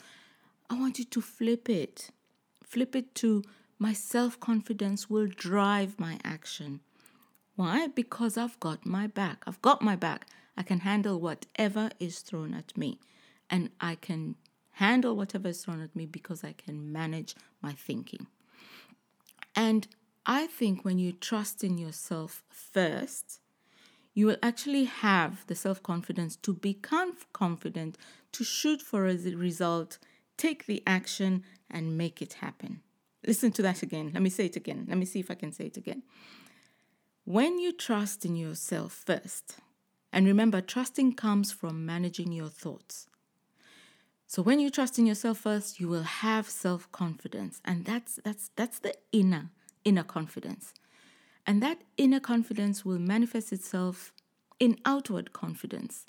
I 0.70 0.74
want 0.74 0.98
you 0.98 1.04
to 1.04 1.20
flip 1.20 1.68
it. 1.68 2.10
Flip 2.64 2.96
it 2.96 3.14
to 3.16 3.42
my 3.82 3.92
self 3.92 4.38
confidence 4.38 5.10
will 5.10 5.26
drive 5.26 5.98
my 5.98 6.16
action. 6.22 6.78
Why? 7.56 7.88
Because 7.88 8.38
I've 8.38 8.58
got 8.60 8.86
my 8.86 9.08
back. 9.08 9.42
I've 9.44 9.60
got 9.60 9.82
my 9.82 9.96
back. 9.96 10.28
I 10.56 10.62
can 10.62 10.80
handle 10.80 11.18
whatever 11.18 11.90
is 11.98 12.20
thrown 12.20 12.54
at 12.54 12.76
me. 12.76 13.00
And 13.50 13.70
I 13.80 13.96
can 13.96 14.36
handle 14.70 15.16
whatever 15.16 15.48
is 15.48 15.64
thrown 15.64 15.82
at 15.82 15.96
me 15.96 16.06
because 16.06 16.44
I 16.44 16.52
can 16.52 16.92
manage 16.92 17.34
my 17.60 17.72
thinking. 17.72 18.28
And 19.56 19.88
I 20.26 20.46
think 20.46 20.84
when 20.84 21.00
you 21.00 21.10
trust 21.10 21.64
in 21.64 21.76
yourself 21.76 22.44
first, 22.50 23.40
you 24.14 24.26
will 24.26 24.38
actually 24.44 24.84
have 24.84 25.44
the 25.48 25.56
self 25.56 25.82
confidence 25.82 26.36
to 26.36 26.54
become 26.54 27.16
confident, 27.32 27.98
to 28.30 28.44
shoot 28.44 28.80
for 28.80 29.08
a 29.08 29.16
result, 29.16 29.98
take 30.36 30.66
the 30.66 30.84
action, 30.86 31.42
and 31.68 31.98
make 31.98 32.22
it 32.22 32.34
happen. 32.34 32.82
Listen 33.26 33.52
to 33.52 33.62
that 33.62 33.82
again. 33.82 34.10
Let 34.12 34.22
me 34.22 34.30
say 34.30 34.46
it 34.46 34.56
again. 34.56 34.86
Let 34.88 34.98
me 34.98 35.04
see 35.04 35.20
if 35.20 35.30
I 35.30 35.34
can 35.34 35.52
say 35.52 35.66
it 35.66 35.76
again. 35.76 36.02
When 37.24 37.58
you 37.58 37.72
trust 37.72 38.24
in 38.24 38.34
yourself 38.34 38.92
first, 38.92 39.56
and 40.12 40.26
remember, 40.26 40.60
trusting 40.60 41.14
comes 41.14 41.52
from 41.52 41.86
managing 41.86 42.32
your 42.32 42.48
thoughts. 42.48 43.06
So 44.26 44.42
when 44.42 44.60
you 44.60 44.70
trust 44.70 44.98
in 44.98 45.06
yourself 45.06 45.38
first, 45.38 45.78
you 45.78 45.88
will 45.88 46.02
have 46.02 46.48
self-confidence, 46.48 47.60
and 47.64 47.84
that's 47.84 48.18
that's 48.24 48.50
that's 48.56 48.78
the 48.78 48.94
inner 49.12 49.50
inner 49.84 50.02
confidence. 50.02 50.72
And 51.46 51.62
that 51.62 51.82
inner 51.96 52.20
confidence 52.20 52.84
will 52.84 52.98
manifest 52.98 53.52
itself 53.52 54.12
in 54.58 54.78
outward 54.84 55.32
confidence, 55.32 56.06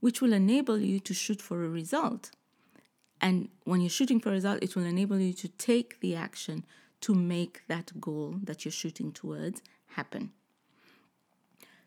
which 0.00 0.20
will 0.20 0.32
enable 0.32 0.78
you 0.78 1.00
to 1.00 1.14
shoot 1.14 1.42
for 1.42 1.64
a 1.64 1.68
result. 1.68 2.30
And 3.20 3.48
when 3.64 3.80
you're 3.80 3.90
shooting 3.90 4.20
for 4.20 4.28
a 4.28 4.32
result, 4.32 4.62
it 4.62 4.76
will 4.76 4.84
enable 4.84 5.18
you 5.18 5.32
to 5.34 5.48
take 5.48 6.00
the 6.00 6.14
action 6.14 6.64
to 7.02 7.14
make 7.14 7.62
that 7.68 8.00
goal 8.00 8.36
that 8.44 8.64
you're 8.64 8.72
shooting 8.72 9.12
towards 9.12 9.62
happen. 9.88 10.32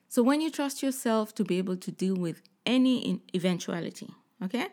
So 0.08 0.24
when 0.24 0.42
you 0.42 0.50
trust 0.50 0.82
yourself 0.82 1.36
to 1.36 1.44
be 1.44 1.58
able 1.58 1.78
to 1.78 1.92
deal 1.92 2.16
with 2.16 2.42
any 2.66 3.22
eventuality, 3.34 4.10
okay, 4.44 4.68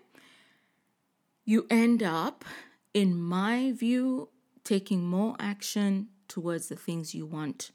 you 1.45 1.67
end 1.71 2.03
up, 2.03 2.45
in 2.95 3.17
my 3.21 3.73
view, 3.73 4.31
taking 4.65 5.05
more 5.05 5.37
action 5.39 6.09
towards 6.27 6.69
the 6.69 6.77
things 6.77 7.15
you 7.15 7.27
want 7.27 7.71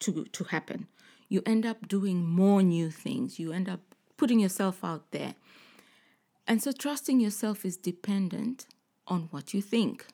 to, 0.00 0.24
to 0.26 0.44
happen. 0.44 0.86
You 1.28 1.42
end 1.46 1.64
up 1.64 1.88
doing 1.88 2.26
more 2.26 2.62
new 2.62 2.90
things. 2.90 3.38
You 3.38 3.52
end 3.52 3.68
up 3.68 3.80
putting 4.16 4.40
yourself 4.40 4.84
out 4.84 5.10
there. 5.12 5.34
And 6.48 6.62
so 6.62 6.72
trusting 6.72 7.20
yourself 7.20 7.66
is 7.66 7.76
dependent 7.76 8.66
on 9.06 9.28
what 9.30 9.52
you 9.52 9.60
think. 9.60 10.06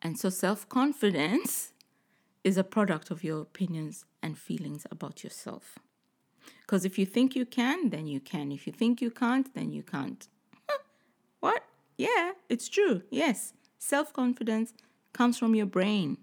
And 0.00 0.16
so 0.16 0.30
self 0.30 0.68
confidence 0.68 1.72
is 2.44 2.56
a 2.56 2.64
product 2.64 3.10
of 3.10 3.24
your 3.24 3.42
opinions 3.42 4.04
and 4.22 4.38
feelings 4.38 4.86
about 4.90 5.24
yourself. 5.24 5.80
Because 6.62 6.84
if 6.84 6.96
you 6.96 7.04
think 7.04 7.34
you 7.34 7.44
can, 7.44 7.90
then 7.90 8.06
you 8.06 8.20
can. 8.20 8.52
If 8.52 8.66
you 8.68 8.72
think 8.72 9.02
you 9.02 9.10
can't, 9.10 9.52
then 9.52 9.72
you 9.72 9.82
can't. 9.82 10.28
what? 11.40 11.64
Yeah, 11.98 12.32
it's 12.48 12.68
true. 12.68 13.02
Yes. 13.10 13.52
Self 13.78 14.12
confidence 14.12 14.72
comes 15.12 15.36
from 15.36 15.56
your 15.56 15.66
brain. 15.66 16.18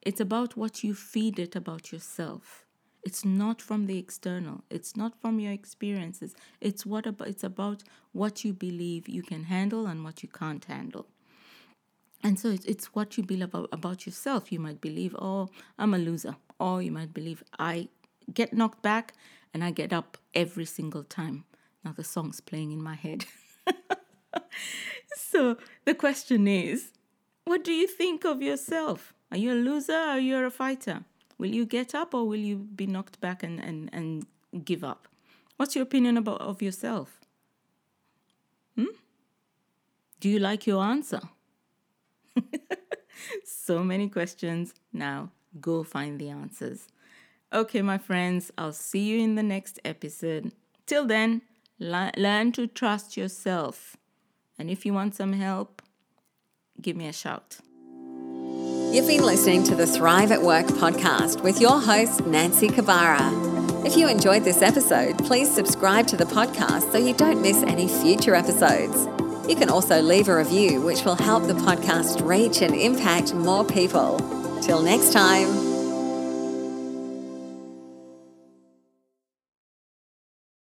It's 0.00 0.20
about 0.20 0.56
what 0.56 0.82
you 0.82 0.94
feed 0.94 1.38
it 1.38 1.54
about 1.54 1.92
yourself. 1.92 2.65
It's 3.06 3.24
not 3.24 3.62
from 3.62 3.86
the 3.86 3.98
external. 3.98 4.64
It's 4.68 4.96
not 4.96 5.12
from 5.20 5.38
your 5.38 5.52
experiences. 5.52 6.34
It's 6.60 6.84
what 6.84 7.06
about 7.06 7.28
it's 7.28 7.44
about 7.44 7.84
what 8.12 8.44
you 8.44 8.52
believe 8.52 9.08
you 9.08 9.22
can 9.22 9.44
handle 9.44 9.86
and 9.86 10.02
what 10.02 10.24
you 10.24 10.28
can't 10.28 10.64
handle. 10.64 11.06
And 12.24 12.36
so 12.40 12.48
it's, 12.48 12.64
it's 12.64 12.86
what 12.96 13.16
you 13.16 13.22
believe 13.22 13.44
about, 13.44 13.68
about 13.70 14.06
yourself. 14.06 14.50
You 14.50 14.58
might 14.58 14.80
believe, 14.80 15.14
oh, 15.20 15.50
I'm 15.78 15.94
a 15.94 15.98
loser. 15.98 16.34
Or 16.58 16.82
you 16.82 16.90
might 16.90 17.14
believe, 17.14 17.44
I 17.60 17.90
get 18.34 18.52
knocked 18.52 18.82
back 18.82 19.14
and 19.54 19.62
I 19.62 19.70
get 19.70 19.92
up 19.92 20.18
every 20.34 20.64
single 20.64 21.04
time. 21.04 21.44
Now 21.84 21.92
the 21.92 22.02
song's 22.02 22.40
playing 22.40 22.72
in 22.72 22.82
my 22.82 22.96
head. 22.96 23.26
so 25.16 25.58
the 25.84 25.94
question 25.94 26.48
is, 26.48 26.90
what 27.44 27.62
do 27.62 27.70
you 27.70 27.86
think 27.86 28.24
of 28.24 28.42
yourself? 28.42 29.14
Are 29.30 29.38
you 29.38 29.52
a 29.52 29.62
loser 29.68 29.92
or 29.92 30.16
are 30.16 30.18
you 30.18 30.44
a 30.44 30.50
fighter? 30.50 31.04
Will 31.38 31.50
you 31.50 31.66
get 31.66 31.94
up 31.94 32.14
or 32.14 32.26
will 32.26 32.40
you 32.40 32.56
be 32.56 32.86
knocked 32.86 33.20
back 33.20 33.42
and, 33.42 33.60
and, 33.60 33.90
and 33.92 34.26
give 34.64 34.82
up? 34.82 35.08
What's 35.56 35.74
your 35.74 35.82
opinion 35.82 36.16
about 36.16 36.40
of 36.40 36.62
yourself? 36.62 37.20
Hmm? 38.76 38.94
Do 40.20 40.28
you 40.28 40.38
like 40.38 40.66
your 40.66 40.82
answer? 40.82 41.20
so 43.44 43.82
many 43.82 44.08
questions. 44.08 44.74
Now 44.92 45.30
go 45.60 45.82
find 45.82 46.18
the 46.18 46.30
answers. 46.30 46.88
Okay, 47.52 47.80
my 47.80 47.98
friends, 47.98 48.50
I'll 48.58 48.72
see 48.72 49.04
you 49.04 49.20
in 49.20 49.34
the 49.34 49.42
next 49.42 49.78
episode. 49.84 50.52
Till 50.84 51.06
then, 51.06 51.42
la- 51.78 52.10
learn 52.16 52.52
to 52.52 52.66
trust 52.66 53.16
yourself. 53.16 53.96
And 54.58 54.70
if 54.70 54.84
you 54.84 54.92
want 54.92 55.14
some 55.14 55.32
help, 55.32 55.82
give 56.80 56.96
me 56.96 57.06
a 57.06 57.12
shout. 57.12 57.58
You've 58.96 59.06
been 59.06 59.26
listening 59.26 59.62
to 59.64 59.74
the 59.74 59.86
Thrive 59.86 60.32
at 60.32 60.40
Work 60.40 60.64
podcast 60.68 61.42
with 61.42 61.60
your 61.60 61.78
host, 61.82 62.24
Nancy 62.24 62.66
Kabara. 62.68 63.84
If 63.84 63.94
you 63.94 64.08
enjoyed 64.08 64.42
this 64.42 64.62
episode, 64.62 65.18
please 65.18 65.54
subscribe 65.54 66.06
to 66.06 66.16
the 66.16 66.24
podcast 66.24 66.92
so 66.92 66.96
you 66.96 67.12
don't 67.12 67.42
miss 67.42 67.62
any 67.64 67.88
future 67.88 68.34
episodes. 68.34 69.06
You 69.50 69.54
can 69.54 69.68
also 69.68 70.00
leave 70.00 70.30
a 70.30 70.36
review, 70.38 70.80
which 70.80 71.04
will 71.04 71.14
help 71.14 71.46
the 71.46 71.52
podcast 71.52 72.26
reach 72.26 72.62
and 72.62 72.74
impact 72.74 73.34
more 73.34 73.66
people. 73.66 74.18
Till 74.62 74.80
next 74.80 75.12
time. 75.12 75.65